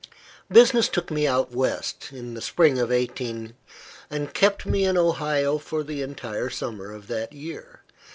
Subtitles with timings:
[0.51, 3.53] Business took me out West, in the spring of 18,
[4.09, 7.83] and kept me in Ohio for the entire summer of that year.